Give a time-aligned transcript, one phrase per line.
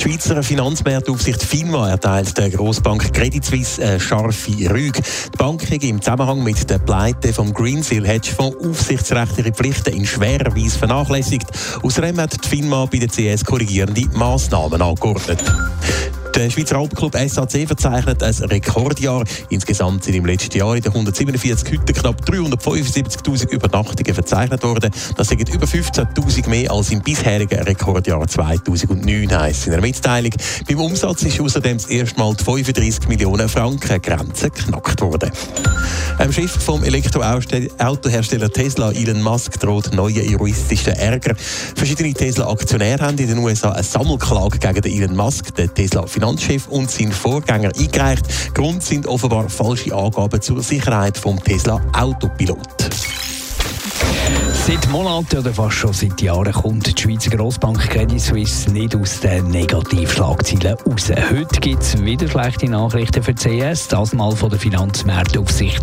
[0.00, 5.02] Die Schweizer Finanzmarktaufsicht FINMA erteilt der Grossbank Credit Suisse eine scharfe Rüge.
[5.02, 10.56] Die Bank hat im Zusammenhang mit der Pleite vom Greensill Hedgefonds aufsichtsrechtliche Pflichten in schwerer
[10.56, 11.48] Weise vernachlässigt.
[11.82, 15.44] Außerdem hat die FINMA bei der CS korrigierende Massnahmen angeordnet.
[16.40, 19.24] Der Schweizer Alpclub SAC verzeichnet ein Rekordjahr.
[19.50, 24.90] Insgesamt sind im letzten Jahr in den 147 Hütten knapp 375.000 Übernachtungen verzeichnet worden.
[25.18, 30.32] Das sind über 15.000 mehr als im bisherigen Rekordjahr 2009, heisst in einer Mitteilung.
[30.66, 35.30] Beim Umsatz ist außerdem das erste Mal die 35 Millionen Franken Grenze geknackt worden.
[36.16, 41.34] Am Chef vom Elektroautohersteller Tesla, Elon Musk, droht neue juristische Ärger.
[41.36, 46.68] Verschiedene Tesla-Aktionäre haben in den USA eine Sammelklage gegen den Elon Musk, den Tesla Finanzchef
[46.68, 48.54] und seinen Vorgänger eingereicht.
[48.54, 52.89] Grund sind offenbar falsche Angaben zur Sicherheit vom Tesla Autopilot.
[54.70, 59.18] Seit Monaten oder fast schon seit Jahren kommt die Schweizer Grossbank Credit Suisse nicht aus
[59.18, 61.10] den Negativschlagzeilen raus.
[61.10, 65.82] Heute gibt es wieder schlechte Nachrichten für die CS, das mal von der Finanzmarktaufsicht.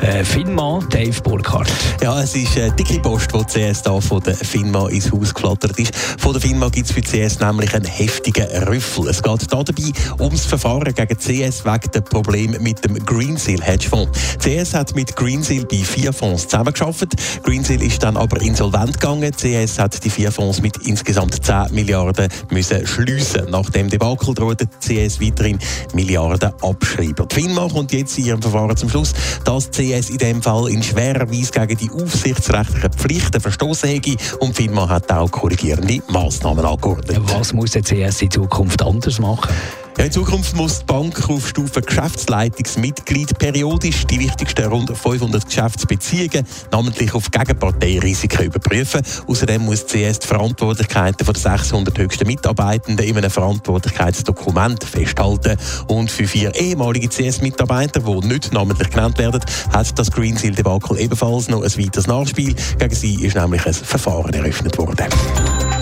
[0.00, 1.70] Äh, FINMA, Dave Burkhardt.
[2.02, 5.78] Ja, es ist eine dicke Post, die CS da von der FINMA ins Haus geflattert
[5.78, 5.94] ist.
[6.18, 9.08] Von der FINMA gibt es für CS nämlich einen heftigen Rüffel.
[9.08, 14.38] Es geht da dabei ums Verfahren gegen CS wegen dem Problem mit dem Greensill Hedgefonds.
[14.38, 17.12] CS hat mit Greensill bei vier Fonds zusammengearbeitet.
[17.42, 19.32] Greensill ist dann aber insolvent gegangen.
[19.32, 23.50] CS hat die vier Fonds mit insgesamt 10 Milliarden müssen schliessen.
[23.50, 25.58] Nach dem Debakel droht CS weiterhin
[25.92, 27.26] Milliarden abschreiben.
[27.26, 29.12] Die FINMA kommt jetzt in ihrem Verfahren zum Schluss,
[29.44, 34.56] dass CS in dem Fall in schwerer Weise gegen die aufsichtsrechtlichen Pflichten verstoßen hätte und
[34.56, 37.18] die FINMA hat auch korrigierende Massnahmen angeordnet.
[37.34, 39.52] Was muss die CS in Zukunft anders machen?
[39.98, 46.46] Ja, in Zukunft muss die Bank auf Stufe Geschäftsleitungsmitglied periodisch die wichtigsten rund 500 Geschäftsbeziehungen,
[46.70, 49.00] namentlich auf Gegenparteirisiken, überprüfen.
[49.26, 55.56] Außerdem muss die CS die Verantwortlichkeiten der 600 höchsten Mitarbeitenden in einem Verantwortlichkeitsdokument festhalten.
[55.88, 59.40] Und für vier ehemalige CS-Mitarbeiter, die nicht namentlich genannt werden,
[59.72, 62.54] hat das Greensill-Debakel ebenfalls noch ein weiteres Nachspiel.
[62.78, 65.06] Gegen sie ist nämlich ein Verfahren eröffnet worden.